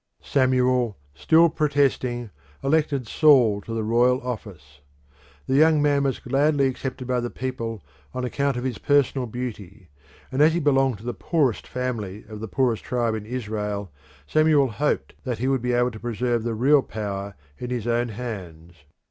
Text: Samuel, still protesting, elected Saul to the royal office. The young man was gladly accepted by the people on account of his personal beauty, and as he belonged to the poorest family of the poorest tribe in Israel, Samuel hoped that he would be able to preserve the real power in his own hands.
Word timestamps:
Samuel, 0.23 0.97
still 1.13 1.47
protesting, 1.47 2.31
elected 2.63 3.07
Saul 3.07 3.61
to 3.61 3.71
the 3.75 3.83
royal 3.83 4.19
office. 4.25 4.79
The 5.45 5.53
young 5.53 5.79
man 5.79 6.05
was 6.05 6.17
gladly 6.17 6.65
accepted 6.65 7.07
by 7.07 7.19
the 7.19 7.29
people 7.29 7.83
on 8.11 8.25
account 8.25 8.57
of 8.57 8.63
his 8.63 8.79
personal 8.79 9.27
beauty, 9.27 9.89
and 10.31 10.41
as 10.41 10.55
he 10.55 10.59
belonged 10.59 10.97
to 10.97 11.03
the 11.05 11.13
poorest 11.13 11.67
family 11.67 12.25
of 12.27 12.39
the 12.39 12.47
poorest 12.47 12.83
tribe 12.83 13.13
in 13.13 13.27
Israel, 13.27 13.91
Samuel 14.25 14.69
hoped 14.69 15.13
that 15.23 15.37
he 15.37 15.47
would 15.47 15.61
be 15.61 15.73
able 15.73 15.91
to 15.91 15.99
preserve 15.99 16.41
the 16.41 16.55
real 16.55 16.81
power 16.81 17.35
in 17.59 17.69
his 17.69 17.85
own 17.85 18.09
hands. 18.09 18.73